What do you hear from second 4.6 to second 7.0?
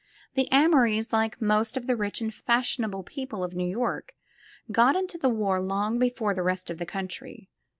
got into the war long before the rest of the